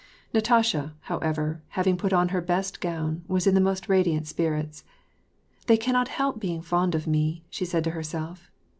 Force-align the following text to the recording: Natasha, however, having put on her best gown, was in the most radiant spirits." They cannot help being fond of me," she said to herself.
Natasha, 0.33 0.95
however, 1.01 1.61
having 1.77 1.95
put 1.95 2.11
on 2.11 2.29
her 2.29 2.41
best 2.41 2.81
gown, 2.81 3.23
was 3.27 3.45
in 3.45 3.53
the 3.53 3.61
most 3.61 3.87
radiant 3.87 4.25
spirits." 4.25 4.83
They 5.67 5.77
cannot 5.77 6.07
help 6.07 6.39
being 6.39 6.63
fond 6.63 6.95
of 6.95 7.05
me," 7.05 7.43
she 7.51 7.65
said 7.65 7.83
to 7.83 7.91
herself. 7.91 8.49